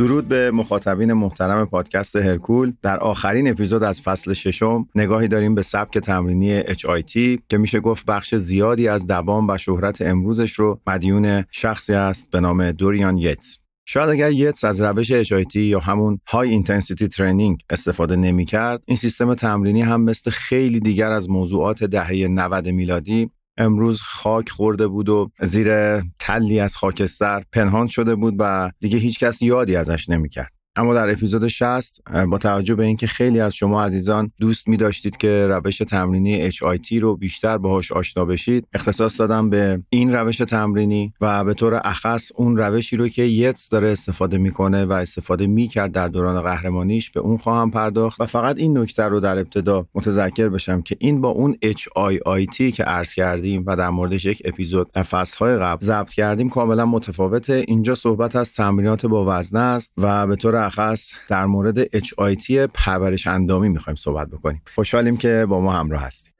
[0.00, 2.72] درود به مخاطبین محترم پادکست هرکول.
[2.82, 8.06] در آخرین اپیزود از فصل ششم نگاهی داریم به سبک تمرینی HIT که میشه گفت
[8.06, 13.58] بخش زیادی از دوام و شهرت امروزش رو مدیون شخصی است به نام دوریان یتس.
[13.86, 18.96] شاید اگر یتس از روش HIT یا همون high intensity training استفاده نمی کرد این
[18.96, 25.08] سیستم تمرینی هم مثل خیلی دیگر از موضوعات دهه 90 میلادی امروز خاک خورده بود
[25.08, 30.52] و زیر تلی از خاکستر پنهان شده بود و دیگه هیچکس یادی ازش نمی‌کرد.
[30.76, 35.16] اما در اپیزود 60 با توجه به اینکه خیلی از شما عزیزان دوست می داشتید
[35.16, 41.12] که روش تمرینی HIT رو بیشتر باهاش آشنا بشید اختصاص دادم به این روش تمرینی
[41.20, 45.92] و به طور اخص اون روشی رو که یتس داره استفاده می‌کنه و استفاده می‌کرد
[45.92, 50.48] در دوران قهرمانیش به اون خواهم پرداخت و فقط این نکته رو در ابتدا متذکر
[50.48, 55.02] بشم که این با اون HIIT که عرض کردیم و در موردش یک اپیزود در
[55.02, 57.64] قبل ضبط کردیم کاملا متفاوته.
[57.68, 63.26] اینجا صحبت از تمرینات با وزنه است و به طور اخص در مورد HIT پرورش
[63.26, 64.62] اندامی می‌خوایم صحبت بکنیم.
[64.74, 66.32] خوشحالیم که با ما همراه هستیم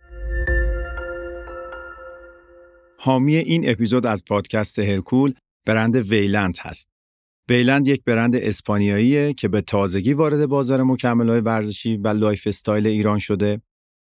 [3.03, 5.35] حامی این اپیزود از پادکست هرکول
[5.67, 6.89] برند ویلند هست.
[7.49, 13.19] ویلند یک برند اسپانیاییه که به تازگی وارد بازار مکملهای ورزشی و لایف استایل ایران
[13.19, 13.63] شده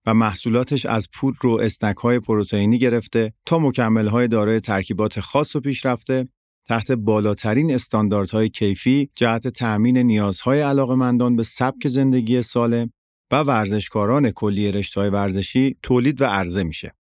[0.07, 5.57] و محصولاتش از پودر و اسنک های پروتئینی گرفته تا مکمل های دارای ترکیبات خاص
[5.57, 6.29] و پیشرفته
[6.69, 12.93] تحت بالاترین استانداردهای کیفی جهت تأمین نیازهای علاقمندان به سبک زندگی سالم
[13.33, 16.95] و ورزشکاران کلیه رشته‌های ورزشی تولید و عرضه میشه.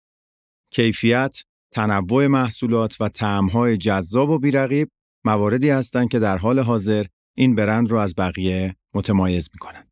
[0.70, 4.88] کیفیت، تنوع محصولات و طعم‌های جذاب و بیرقیب
[5.24, 9.91] مواردی هستند که در حال حاضر این برند رو از بقیه متمایز می‌کنن.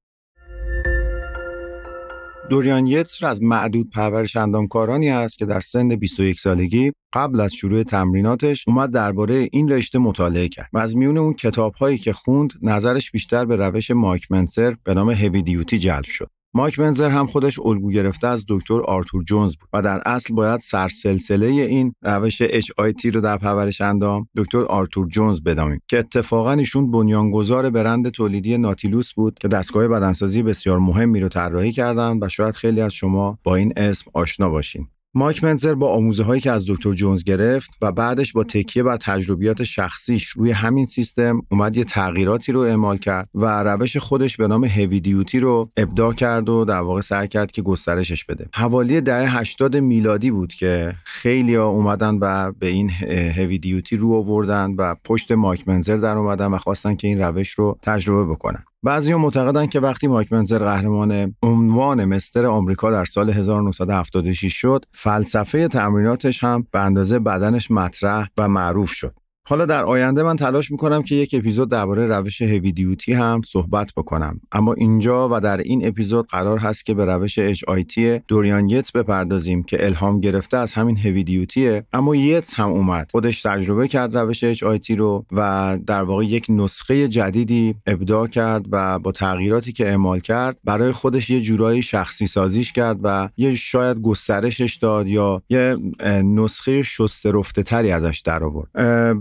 [2.51, 7.83] دوریان یتس از معدود پرورش اندام‌کارانی است که در سن 21 سالگی قبل از شروع
[7.83, 12.53] تمریناتش اومد درباره این رشته مطالعه کرد و از میون اون کتاب هایی که خوند
[12.63, 16.31] نظرش بیشتر به روش مایک منسر به نام heavy duty جلب شد.
[16.55, 20.61] مایک منسر هم خودش الگو گرفته از دکتر آرتور جونز بود و در اصل باید
[20.61, 26.91] سرسلسله این روش HIT رو در پرورش اندام دکتر آرتور جونز بدانیم که اتفاقا ایشون
[26.91, 32.55] بنیانگذار برند تولیدی ناتیلوس بود که دستگاه بدنسازی بسیار مهمی رو طراحی کردن و شاید
[32.55, 34.89] خیلی از شما با این اسم آشنا باشین.
[35.15, 38.97] مایک منزر با آموزه هایی که از دکتر جونز گرفت و بعدش با تکیه بر
[38.97, 44.49] تجربیات شخصیش روی همین سیستم اومد یه تغییراتی رو اعمال کرد و روش خودش به
[44.49, 48.49] نام هوی دیوتی رو ابداع کرد و در واقع سعی کرد که گسترشش بده.
[48.55, 52.91] حوالی دهه 80 میلادی بود که خیلی ها اومدن و به این
[53.37, 57.51] هوی دیوتی رو آوردن و پشت مایک منزر در اومدن و خواستن که این روش
[57.51, 58.65] رو تجربه بکنن.
[58.83, 65.69] بعضی معتقدن که وقتی مایک منزر قهرمان عنوان مستر آمریکا در سال 1976 شد فلسفه
[65.69, 69.15] تمریناتش هم به اندازه بدنش مطرح و معروف شد.
[69.45, 73.93] حالا در آینده من تلاش می‌کنم که یک اپیزود درباره روش هوی دیوتی هم صحبت
[73.97, 74.41] بکنم.
[74.53, 79.63] اما اینجا و در این اپیزود قرار هست که به روش HIT دوریان یتس بپردازیم
[79.63, 83.09] که الهام گرفته از همین هوی دیوتیه اما یتس هم اومد.
[83.11, 88.99] خودش تجربه کرد روش HIT رو و در واقع یک نسخه جدیدی ابداع کرد و
[88.99, 93.97] با تغییراتی که اعمال کرد برای خودش یه جورایی شخصی سازیش کرد و یه شاید
[94.01, 95.77] گسترشش داد یا یه
[96.23, 98.69] نسخه شسته رفته تری ازش در آورد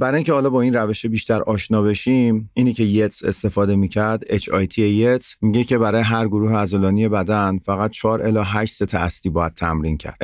[0.10, 4.78] برای اینکه حالا با این روش بیشتر آشنا بشیم اینی که یتس استفاده می‌کرد HIT
[4.78, 9.54] یتس میگه که برای هر گروه عضلانی بدن فقط 4 الی 8 ست اصلی باید
[9.54, 10.18] تمرین کرد.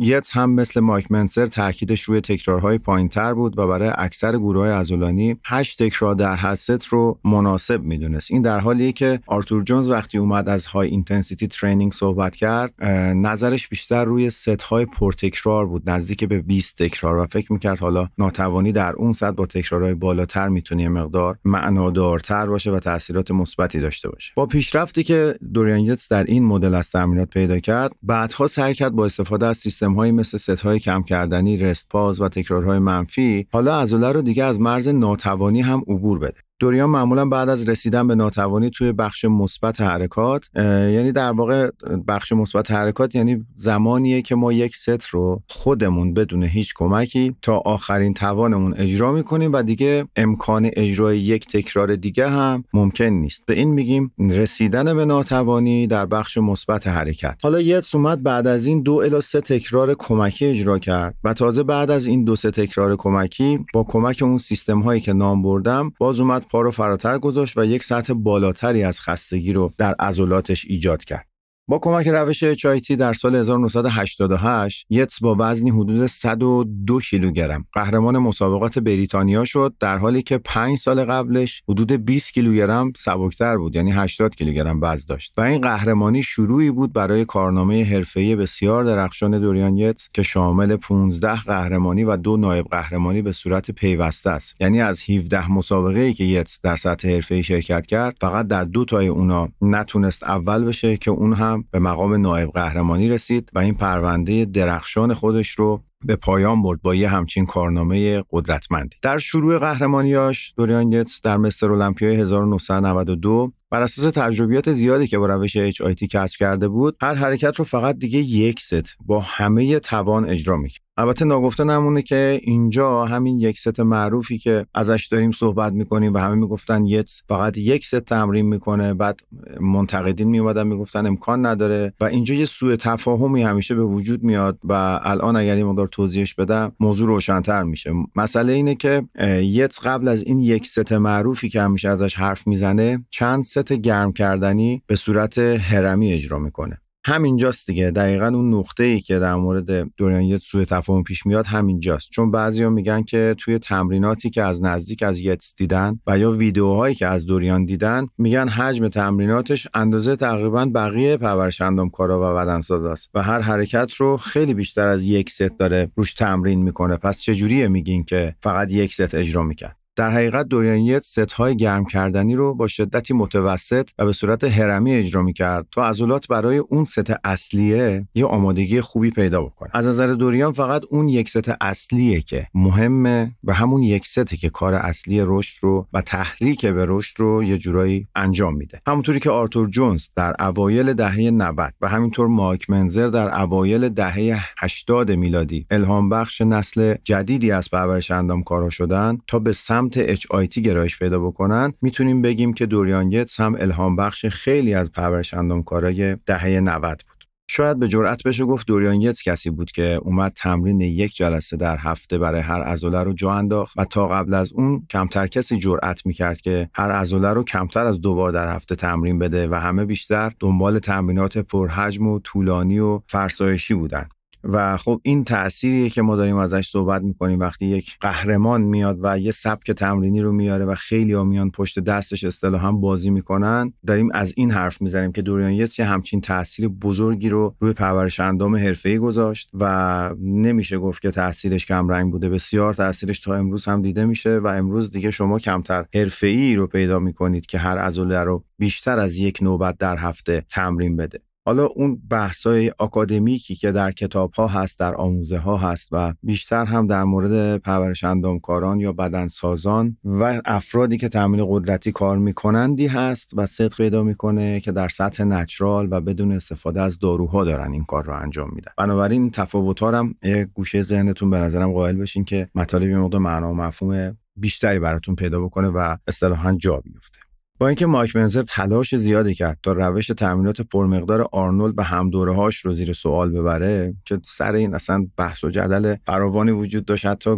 [0.00, 4.70] یتس هم مثل مایک منسر تاکیدش روی تکرارهای پایینتر بود و برای اکثر گروه های
[4.70, 8.30] عضلانی 8 تکرار در هر ست رو مناسب می‌دونست.
[8.30, 13.68] این در حالیه که آرتور جونز وقتی اومد از high intensity training صحبت کرد نظرش
[13.68, 18.72] بیشتر روی ست های پرتکرار بود نزدیک به 20 تکرار و فکر می‌کرد حالا ناتوانی
[18.72, 24.32] در اون صد با تکرارهای بالاتر می‌تونه مقدار معنادارتر باشه و تاثیرات مثبتی داشته باشه.
[24.36, 29.04] با پیشرفتی که دوریان در این مدل از تمرینات پیدا کرد بعدها سعی کرد با
[29.04, 33.80] استفاده از سیستم هایی مثل ست های کم کردنی رست پاز و تکرارهای منفی حالا
[33.80, 36.47] عضله رو دیگه از مرز ناتوانی هم عبور بده.
[36.58, 41.70] دوریان معمولا بعد از رسیدن به ناتوانی توی بخش مثبت حرکات یعنی در واقع
[42.08, 47.58] بخش مثبت حرکات یعنی زمانیه که ما یک ست رو خودمون بدون هیچ کمکی تا
[47.58, 53.46] آخرین توانمون اجرا می‌کنیم و دیگه امکان اجرای یک تکرار دیگه هم ممکن نیست.
[53.46, 57.38] به این میگیم رسیدن به ناتوانی در بخش مثبت حرکت.
[57.42, 61.62] حالا یتس اومد بعد از این دو الی سه تکرار کمکی اجرا کرد و تازه
[61.62, 65.92] بعد از این دو سه تکرار کمکی با کمک اون سیستم هایی که نام بردم
[65.98, 70.64] باز اومد پا رو فراتر گذاشت و یک سطح بالاتری از خستگی رو در عضلاتش
[70.64, 71.27] ایجاد کرد.
[71.70, 77.66] با کمک روش HIT در سال 1988 یتس با وزنی حدود 102 کیلوگرم.
[77.72, 83.76] قهرمان مسابقات بریتانیا شد در حالی که 5 سال قبلش حدود 20 کیلوگرم سبکتر بود
[83.76, 85.32] یعنی 80 کیلوگرم وزن داشت.
[85.36, 91.40] و این قهرمانی شروعی بود برای کارنامه حرفه‌ای بسیار درخشان دوریان یتس که شامل 15
[91.40, 94.54] قهرمانی و دو نایب قهرمانی به صورت پیوسته است.
[94.60, 98.84] یعنی از 17 مسابقه ای که یتس در سطح حرفه‌ای شرکت کرد فقط در دو
[98.84, 103.74] تای اونا نتونست اول بشه که اون هم به مقام نایب قهرمانی رسید و این
[103.74, 108.96] پرونده درخشان خودش رو به پایان برد با یه همچین کارنامه قدرتمندی.
[109.02, 115.26] در شروع قهرمانیاش دوریان گتس در مستر المپیای 1992 بر اساس تجربیات زیادی که با
[115.26, 120.28] روش HIT کسب کرده بود هر حرکت رو فقط دیگه یک ست با همه توان
[120.28, 120.82] اجرا می‌کرد.
[120.96, 126.18] البته ناگفته نمونه که اینجا همین یک ست معروفی که ازش داریم صحبت می‌کنیم و
[126.18, 129.20] همه می‌گفتن یتس فقط یک ست تمرین می‌کنه بعد
[129.60, 135.00] منتقدین میومدن می‌گفتن امکان نداره و اینجا یه سوء تفاهمی همیشه به وجود میاد و
[135.02, 137.92] الان اگر این مقدار توضیحش بدم موضوع روشنتر میشه.
[138.16, 139.02] مسئله اینه که
[139.42, 144.82] یتس قبل از این یک ست معروفی که همیشه ازش حرف می‌زنه چند گرم کردنی
[144.86, 146.78] به صورت هرمی اجرا می‌کنه.
[147.04, 147.90] همینجاست دیگه.
[147.90, 152.10] دقیقا اون نقطه ای که در مورد دوریان سوء تفاهم پیش میاد همینجاست.
[152.10, 156.94] چون بعضیا میگن که توی تمریناتی که از نزدیک از یتس دیدن و یا ویدیوهایی
[156.94, 161.62] که از دوریان دیدن میگن حجم تمریناتش اندازه تقریبا بقیه پرورش
[161.92, 163.10] کارا و بدنسازاست.
[163.14, 166.96] و هر حرکت رو خیلی بیشتر از یک ست داره روش تمرین می‌کنه.
[166.96, 171.84] پس چجوریه میگین که فقط یک ست اجرا می‌کرد؟ در حقیقت دوریان ست های گرم
[171.84, 176.58] کردنی رو با شدتی متوسط و به صورت هرمی اجرا می کرد تا عضلات برای
[176.58, 181.50] اون ست اصلیه یه آمادگی خوبی پیدا بکنه از نظر دوریان فقط اون یک ست
[181.60, 186.84] اصلیه که مهمه و همون یک سته که کار اصلی رشد رو و تحریک به
[186.88, 188.80] رشد رو یه جورایی انجام میده.
[188.86, 194.40] همونطوری که آرتور جونز در اوایل دهه 90 و همینطور مایک منزر در اوایل دهه
[194.58, 200.58] 80 میلادی الهام بخش نسل جدیدی از پرورش اندامکارا شدن تا به سمت سمت HIT
[200.58, 206.16] گرایش پیدا بکنن می‌تونیم بگیم که دوریان گتس هم الهام بخش خیلی از پرورش اندامکارای
[206.26, 207.24] دهه 90 بود.
[207.50, 211.76] شاید به جرأت بشه گفت دوریان یتس کسی بود که اومد تمرین یک جلسه در
[211.76, 216.06] هفته برای هر عضله رو جا انداخت و تا قبل از اون کمتر کسی جرأت
[216.06, 219.84] می‌کرد که هر عضله رو کمتر از دو بار در هفته تمرین بده و همه
[219.84, 224.08] بیشتر دنبال تمرینات پرحجم و طولانی و فرسایشی بودن.
[224.44, 229.18] و خب این تأثیریه که ما داریم ازش صحبت می‌کنیم وقتی یک قهرمان میاد و
[229.18, 234.08] یه سبک تمرینی رو میاره و خیلی ها میان پشت دستش هم بازی می‌کنن داریم
[234.12, 238.98] از این حرف می‌زنیم که دوریان یه همچین تاثیر بزرگی رو روی پرورش اندام حرفه‌ای
[238.98, 242.28] گذاشت و نمیشه گفت که تاثیرش کم رنگ بوده.
[242.28, 246.98] بسیار تاثیرش تا امروز هم دیده میشه و امروز دیگه شما کمتر حرفه‌ای رو پیدا
[246.98, 251.20] می‌کنید که هر عضله رو بیشتر از یک نوبت در هفته تمرین بده.
[251.48, 256.64] حالا اون بحثای آکادمیکی که در کتاب ها هست در آموزه ها هست و بیشتر
[256.64, 263.30] هم در مورد پرورش اندامکاران یا بدنسازان و افرادی که تمرین قدرتی کار میکنندی هست
[263.36, 267.84] و صدق پیدا می‌کنه که در سطح نچرال و بدون استفاده از داروها دارن این
[267.84, 268.72] کار رو انجام میدن.
[268.78, 273.54] بنابراین تفاوت هم یه گوشه ذهنتون به نظرم قائل بشین که مطالب مقدار معنا و
[273.54, 277.27] مفهوم بیشتری براتون پیدا بکنه و اصطلاحا جا بیفته.
[277.60, 282.56] با اینکه مایک منزر تلاش زیادی کرد تا روش تامینات پرمقدار آرنولد به همدوره هاش
[282.56, 287.30] رو زیر سوال ببره که سر این اصلا بحث و جدل فراوانی وجود داشت حتی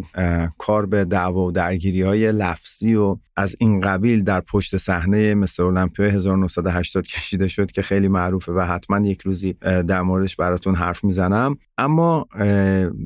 [0.58, 5.62] کار به دعوا و درگیری های لفظی و از این قبیل در پشت صحنه مثل
[5.62, 11.04] المپیا 1980 کشیده شد که خیلی معروفه و حتما یک روزی در موردش براتون حرف
[11.04, 11.56] می‌زنم.
[11.78, 12.26] اما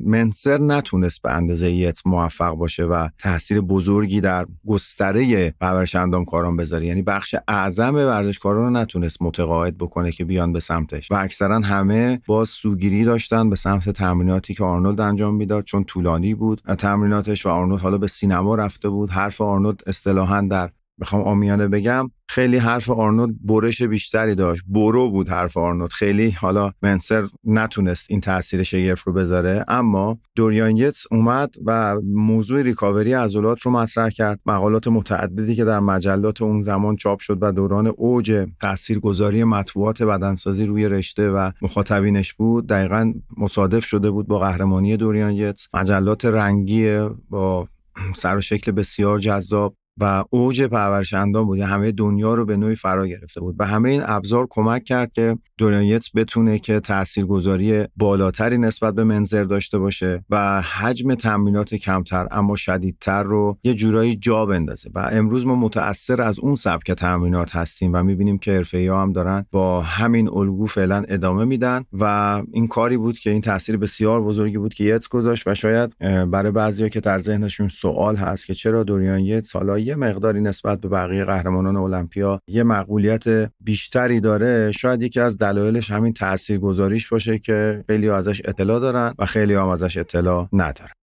[0.05, 6.85] منسر نتونست به اندازه یت موفق باشه و تاثیر بزرگی در گستره پرورش اندامکاران بذاره
[6.85, 11.11] یعنی بخش اعظم ورزشکاران رو نتونست متقاعد بکنه که بیان به سمتش.
[11.11, 16.33] و اکثرا همه باز سوگیری داشتن به سمت تمریناتی که آرنولد انجام می‌داد چون طولانی
[16.33, 19.09] بود تمریناتش و آرنولد حالا به سینما رفته بود.
[19.09, 19.81] حرف آرنولد
[20.25, 20.69] اصطلاحا در
[21.01, 24.63] بخوام عامیانه بگم خیلی حرف آرنولد برش بیشتری داشت.
[24.67, 25.91] برو بود حرف آرنولد.
[25.91, 29.65] خیلی حالا منسر نتونست این تاثیر شگرف رو بذاره.
[29.67, 34.39] اما دوریان یتس اومد و موضوع ریکاوری عضلات رو مطرح کرد.
[34.45, 40.65] مقالات متعددی که در مجلات اون زمان چاپ شد و دوران اوج تاثیرگذاری مطبوعات بدنسازی
[40.65, 42.67] روی رشته و مخاطبینش بود.
[42.67, 45.67] دقیقا مصادف شده بود با قهرمانی دوریان یتس.
[45.73, 47.67] مجلات رنگی با
[48.15, 49.75] سر و شکل بسیار جذاب.
[49.99, 53.55] و اوج پرورش اندام بود همه دنیا رو به نوعی فرا گرفته بود.
[53.59, 59.43] و همه این ابزار کمک کرد که دوریانیتس بتونه که تاثیرگذاری بالاتری نسبت به منظر
[59.43, 64.89] داشته باشه و حجم تمرینات کمتر اما شدیدتر رو یه جورایی جا بندازه.
[64.95, 69.45] و امروز ما متاثر از اون سبک تمرینات هستیم و می‌بینیم که حرفه هم دارن
[69.51, 72.03] با همین الگو فعلا ادامه میدن و
[72.51, 75.95] این کاری بود که این تاثیر بسیار بزرگی بود که یتس گذاشت و شاید
[76.31, 80.81] برای بعضیا که در ذهنشون سوال هست که چرا دوریان یتس حالا یه مقداری نسبت
[80.81, 83.23] به بقیه قهرمانان المپیا یه مقبولیت
[83.59, 89.25] بیشتری داره شاید یکی از دلایلش همین تاثیرگذاریش باشه که خیلی ازش اطلاع دارن و
[89.25, 90.93] خیلی هم ازش اطلاع ندارن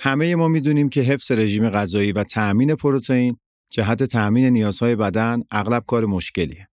[0.00, 3.36] همه ما می‌دونیم که حفظ رژیم غذایی و تأمین پروتئین
[3.72, 6.68] جهت تأمین نیازهای بدن اغلب کار مشکلیه.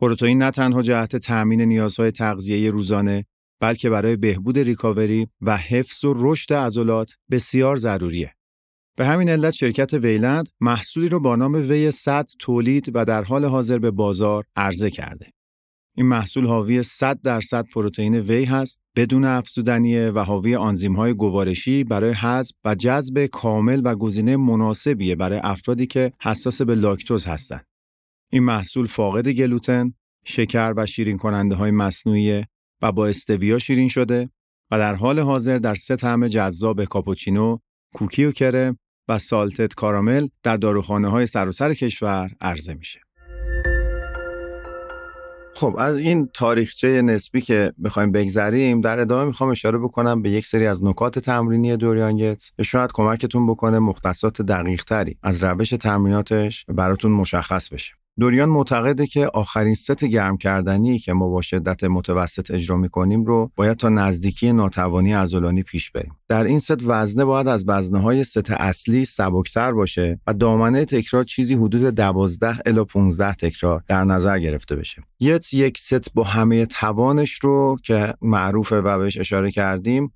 [0.00, 3.24] پروتئین نه تنها جهت تأمین نیازهای تغذیه روزانه
[3.60, 8.34] بلکه برای بهبود ریکاوری و حفظ و رشد عضلات بسیار ضروریه.
[8.96, 13.44] به همین علت شرکت ویلند محصولی رو با نام وی 100 تولید و در حال
[13.44, 15.30] حاضر به بازار عرضه کرده.
[15.96, 20.54] این محصول حاوی 100 درصد پروتئین وی هست بدون افزودنیه و حاوی
[20.96, 26.74] های گوارشی برای حذف و جذب کامل و گزینه مناسبیه برای افرادی که حساس به
[26.74, 27.66] لاکتوز هستند.
[28.32, 32.44] این محصول فاقد گلوتن، شکر و شیرین کننده های مصنوعی
[32.82, 34.30] و با استویا شیرین شده
[34.70, 37.58] و در حال حاضر در سه طعم جذاب کاپوچینو،
[37.94, 43.00] کوکی و کرم و سالتت کارامل در داروخانه های سراسر کشور عرضه میشه.
[45.56, 50.46] خب از این تاریخچه نسبی که بخوایم بگذریم در ادامه می‌خوام اشاره بکنم به یک
[50.46, 56.64] سری از نکات تمرینی دوریان که شاید کمکتون بکنه مختصات دقیق تری از روش تمریناتش
[56.68, 62.50] براتون مشخص بشه دوریان معتقده که آخرین ست گرم کردنی که ما با شدت متوسط
[62.50, 66.16] اجرا می‌کنیم رو باید تا نزدیکی ناتوانی عضلانی پیش بریم.
[66.28, 71.24] در این ست وزنه باید از وزنه های ست اصلی سبکتر باشه و دامنه تکرار
[71.24, 75.02] چیزی حدود 12 الی 15 تکرار در نظر گرفته بشه.
[75.20, 80.12] یتس یک ست با همه توانش رو که معروفه و بهش اشاره کردیم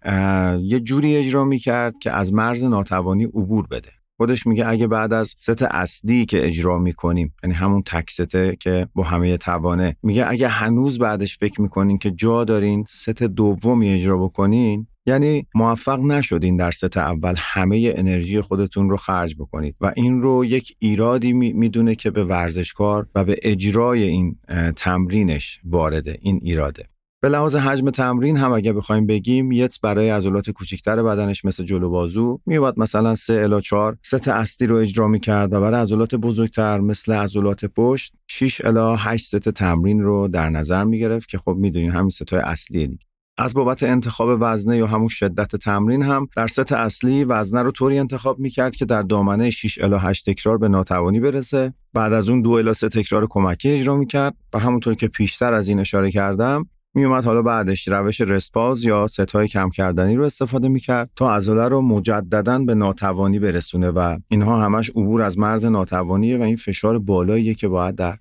[0.61, 3.98] یه جوری اجرا می‌کرد که از مرز ناتوانی عبور بده.
[4.21, 8.89] خودش میگه اگه بعد از ست اصلی که اجرا می‌کنیم یعنی همون تک سته که
[8.95, 14.19] با همه توانه میگه اگه هنوز بعدش فکر می‌کنین که جا دارین ست دومی اجرا
[14.19, 19.75] بکنین یعنی موفق نشدین در ست اول همه انرژی خودتون رو خرج بکنید.
[19.81, 24.37] و این رو یک ایرادی می‌دونه که به ورزشکار و به اجرای این
[24.77, 26.85] تمرینش وارده این ایراده.
[27.21, 31.91] به لحاظ حجم تمرین هم اگه بخوایم بگیم یت برای عضلات کوچکتر بدنش مثل جلو
[31.91, 36.81] بازو میومد مثلا 3 الی 4 ست اصلی رو اجرا می‌کرد و برای عضلات بزرگتر
[36.81, 41.91] مثل عضلات پشت 6 الی 8 ست تمرین رو در نظر می‌گرفت که خب می‌دونین
[41.91, 43.05] همین ستای اصلی دیگه.
[43.39, 47.99] از بابت انتخاب وزنه یا همون شدت تمرین هم در ست اصلی وزنه رو طوری
[47.99, 51.75] انتخاب می‌کرد که در دامنه 6 الی 8 تکرار به ناتوانی برسه.
[51.93, 55.69] بعد از اون دو الی 3 تکرار کمکی اجرا می‌کرد و همونطور که پیشتر از
[55.69, 56.67] این اشاره کردم
[56.99, 61.81] میومد حالا بعدش روش رسپاز یا ستای کم کردنی رو استفاده می‌کرد تا عضله رو
[61.81, 67.55] مجددا به ناتوانی برسونه و اینها همش عبور از مرز ناتوانیه و این فشار بالاییه
[67.55, 68.17] که باید در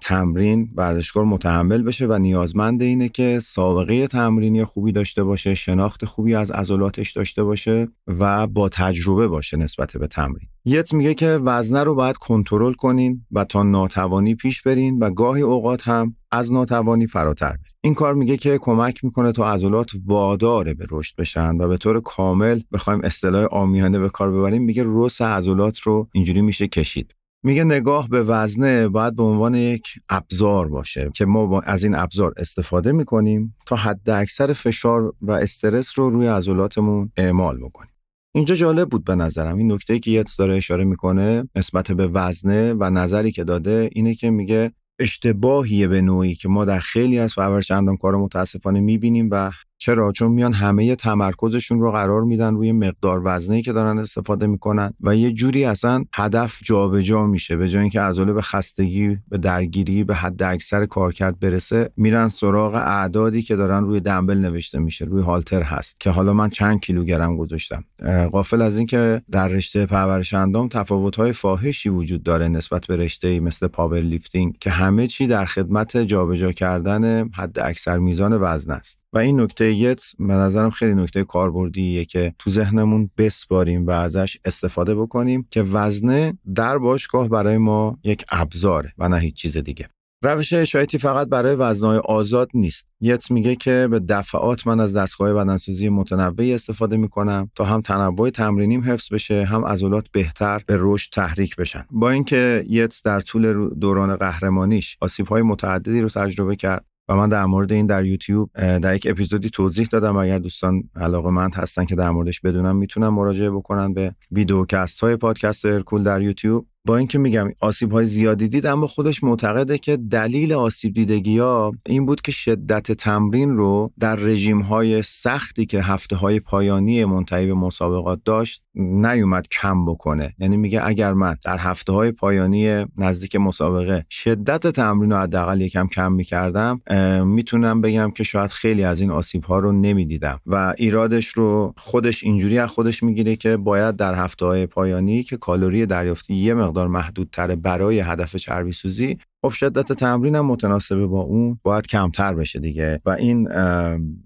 [0.00, 6.34] تمرین ورزشکار متحمل بشه و نیازمند اینه که سابقه تمرینی خوبی داشته باشه شناخت خوبی
[6.34, 10.48] از عضلاتش داشته باشه و با تجربه باشه نسبت به تمرین.
[10.64, 15.42] یت میگه که وزنه رو باید کنترل کنین و تا ناتوانی پیش برین و گاهی
[15.42, 17.69] اوقات هم از ناتوانی فراتر برین.
[17.82, 22.00] این کار میگه که کمک می‌کنه تا عضلات واداره به رشد بشن و به طور
[22.00, 24.62] کامل بخوایم اصطلاح آمیانه به کار ببریم.
[24.62, 27.14] میگه رس عضلات رو اینجوری میشه کشید.
[27.44, 32.34] میگه نگاه به وزنه باید به عنوان یک ابزار باشه که ما از این ابزار
[32.36, 37.90] استفاده می‌کنیم تا حد اکثر فشار و استرس رو روی عضلاتمون اعمال بکنیم.
[38.34, 39.58] اینجا جالب بود به نظرم.
[39.58, 44.14] این نکته که یتس داره اشاره می‌کنه نسبت به وزنه و نظری که داده اینه
[44.14, 49.50] که میگه اشتباهیه به نوعی که ما در خیلی از پرورش کار متاسفانه می‌بینیم و
[49.82, 54.92] چرا؟ چون میان همه تمرکزشون رو قرار میدن روی مقدار وزنی که دارن استفاده می‌کنن
[55.00, 57.56] و یه جوری اصلا هدف جابجا جا میشه.
[57.56, 62.74] به جای اینکه عضله به خستگی به درگیری به حد اکثر کارکرد برسه میرن سراغ
[62.74, 67.36] اعدادی که دارن روی دنبل نوشته میشه روی هالتر هست که حالا من چند کیلوگرم
[67.36, 67.84] گذاشتم.
[68.32, 73.66] غافل از اینکه در رشته پرورش اندام تفاوت‌های فاحشی وجود داره نسبت به رشته مثل
[73.66, 78.99] پاور لیفتینگ که همه چی در خدمت جابجا کردن حداکثر میزان وزنه است.
[79.12, 84.38] و این نکته یت به نظرم خیلی نکته کاربردیه که تو ذهنمون بسپاریم و ازش
[84.44, 89.88] استفاده بکنیم که وزنه در باشگاه برای ما یک ابزاره و نه هیچ چیز دیگه.
[90.22, 92.86] روش های‌اینتنسیتی فقط برای وزنه‌های آزاد نیست.
[93.00, 98.30] یت میگه که به دفعات من از دستگاه بدنسازی متنوعی استفاده می‌کنم تا هم تنوع
[98.30, 101.84] تمرینیم حفظ بشه هم عضلات بهتر به رشد تحریک بشن.
[101.90, 107.44] با اینکه یت در طول دوران قهرمانیش آسیب‌های متعددی رو تجربه کرد و من در
[107.44, 110.16] مورد این در یوتیوب در یک اپیزودی توضیح دادم.
[110.16, 115.16] اگر دوستان علاقه مند هستن که در موردش بدونم می‌تونن مراجعه بکنن به ویدیوکست های
[115.16, 116.66] پادکست ارکول در یوتیوب.
[116.84, 121.72] با اینکه میگم آسیب های زیادی دید اما خودش معتقده که دلیل آسیب دیدگی ها
[121.86, 127.46] این بود که شدت تمرین رو در رژیم های سختی که هفته های پایانی منتهی
[127.46, 130.34] به مسابقات داشت نیومد کم بکنه.
[130.38, 135.86] یعنی میگه اگر من در هفته های پایانی نزدیک مسابقه شدت تمرین رو حداقل یکم
[135.86, 136.80] کم می‌کردم
[137.26, 140.40] می‌تونم بگم که شاید خیلی از این آسیب ها رو نمی‌دیدم.
[140.46, 145.36] و ایرادش رو خودش اینجوری از خودش می‌گیره که باید در هفته های پایانی که
[145.36, 151.20] کالری دریافتی یه مقدار محدودتره برای هدف چربی سوزی خب شدت تمرین هم متناسبه با
[151.20, 153.00] اون باید کمتر بشه دیگه.
[153.06, 153.48] و این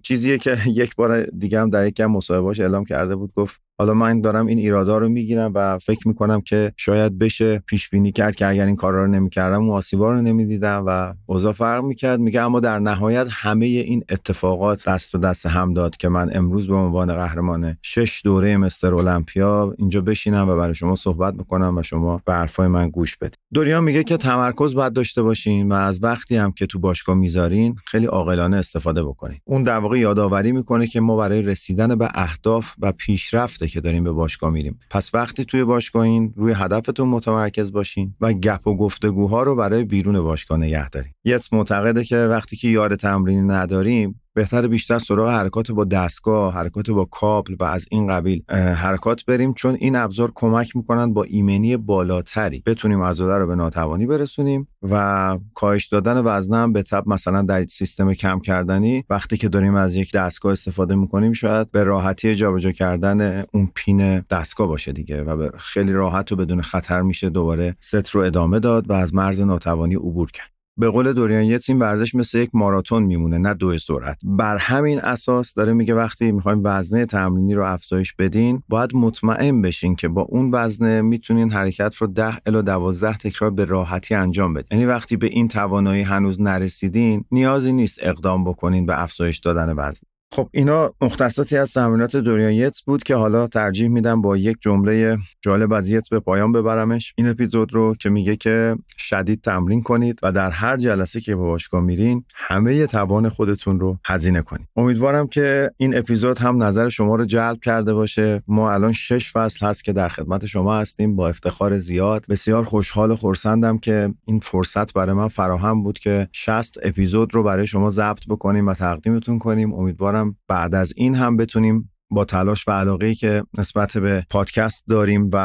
[0.02, 4.20] چیزیه که یک بار دیگه هم در یک مصاحبهاش اعلام کرده بود گفت حالا من
[4.20, 8.46] دارم این ایرادا رو می‌گیرم و فکر می‌کنم که شاید بشه پیش بینی کرد که
[8.46, 12.20] اگر این کارا رو نمی‌کردم اون آسیبا رو نمی‌دیدم و اوضاع فرق می‌کرد.
[12.20, 16.66] میگه اما در نهایت همه این اتفاقات دست و دست هم داد که من امروز
[16.66, 21.82] به عنوان قهرمان شش دوره مستر المپیا اینجا بشینم و برای شما صحبت بکنم و
[21.82, 23.38] شما به حرفای من گوش بدید.
[23.54, 27.76] دوریان میگه که تمرکز باید داشته باشین و از وقتی هم که تو باشگاه می‌ذارین
[27.86, 29.38] خیلی عاقلانه استفاده بکنین.
[29.44, 34.04] اون در واقع یادآوری می‌کنه که ما برای رسیدن به اهداف و پیشرفت که داریم
[34.04, 34.78] به باشگاه میریم.
[34.90, 40.20] پس وقتی توی باشگاهین روی هدفتون متمرکز باشین و گپ و گفتگوها رو برای بیرون
[40.20, 41.12] باشگاه نگه دارین.
[41.24, 46.90] یت معتقده که وقتی که یار تمرینی نداریم بهتر بیشتر سراغ حرکات با دستگاه حرکات
[46.90, 51.76] با کابل و از این قبیل حرکات بریم چون این ابزار کمک می‌کنن با ایمنی
[51.76, 57.42] بالاتری بتونیم عضله رو به ناتوانی برسونیم و کاهش دادن وزن هم به تب مثلا
[57.42, 59.04] در سیستم کم کردنی.
[59.10, 64.18] وقتی که داریم از یک دستگاه استفاده می‌کنیم شاید به راحتی جابجا کردن اون پین
[64.20, 68.90] دستگاه باشه دیگه و خیلی راحت و بدون خطر میشه دوباره ست رو ادامه داد
[68.90, 70.53] و از مرز ناتوانی عبور کرد.
[70.76, 74.20] به قول دوریان یه تیم ورزش مثل یک ماراتون میمونه نه دو سرعت.
[74.24, 79.96] بر همین اساس داره میگه وقتی می‌خوایم وزنه تمرینی رو افزایش بدین باید مطمئن بشین
[79.96, 84.78] که با اون وزنه می‌تونین حرکت رو 10 الی 12 تکرار به راحتی انجام بدین.
[84.78, 90.13] یعنی وقتی به این توانایی هنوز نرسیدین نیازی نیست اقدام بکنین به افزایش دادن وزن.
[90.32, 95.18] خب اینا مختصاتی از تمرینات دوریان یتس بود که حالا ترجیح میدم با یک جمله
[95.40, 97.14] جالب از یتس به پایان ببرمش.
[97.16, 101.42] این اپیزود رو که میگه که شدید تمرین کنید و در هر جلسه که به
[101.42, 104.68] باشگاه میرین همه توان خودتون رو هزینه کنید.
[104.76, 108.42] امیدوارم که این اپیزود هم نظر شما رو جلب کرده باشه.
[108.46, 111.16] ما الان شش فصل هست که در خدمت شما هستیم.
[111.16, 112.26] با افتخار زیاد.
[112.28, 117.42] بسیار خوشحال و خرسندم که این فرصت برای من فراهم بود که 60 اپیزود رو
[117.42, 119.74] برای شما ضبط بکنیم و تقدیمتون کنیم.
[119.74, 125.30] امیدوارم بعد از این هم بتونیم با تلاش و علاقه که نسبت به پادکست داریم
[125.32, 125.36] و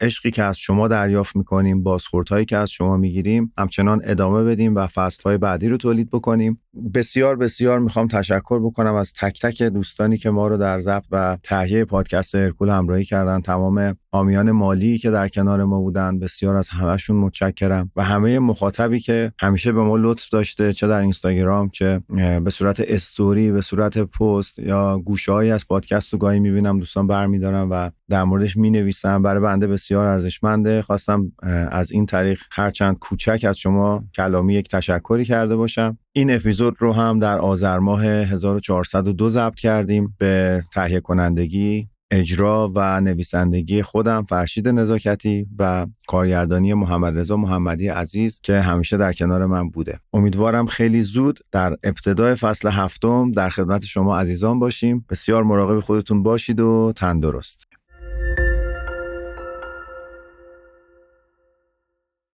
[0.00, 4.86] عشقی که از شما دریافت می‌کنیم بازخوردهایی که از شما می‌گیریم همچنان ادامه بدیم و
[4.86, 6.60] فصلهای بعدی رو تولید بکنیم.
[6.94, 11.38] بسیار بسیار می‌خوام تشکر بکنم از تک تک دوستانی که ما رو در ضبط و
[11.42, 13.40] تهیه پادکست ارکول همراهی کردن.
[13.40, 19.00] تمام آمیان مالی که در کنار ما بودن بسیار از همهشون متشکرم و همه مخاطبی
[19.00, 22.00] که همیشه به ما لطف داشته چه در اینستاگرام چه
[22.44, 27.70] به صورت استوری به صورت پست یا گوشههایی از پادکست رو گاهی می‌بینم دوستان برمیدارم
[27.70, 30.82] و در موردش می نویسم برای بنده بسیار ارزشمنده.
[30.82, 31.32] خواستم
[31.70, 35.98] از این طریق هرچند کوچک از شما کلامی یک تشکری کرده باشم.
[36.12, 43.00] این اپیزود رو هم در آذر ماه 1402 ضبط کردیم به تهیه کنندگی اجرا و
[43.00, 49.68] نویسندگی خودم فرشید نزاکتی و کارگردانی محمد رضا محمدی عزیز که همیشه در کنار من
[49.68, 50.00] بوده.
[50.12, 55.06] امیدوارم خیلی زود در ابتدای فصل هفتم در خدمت شما عزیزان باشیم.
[55.10, 57.69] بسیار مراقب خودتون باشید و تندرست.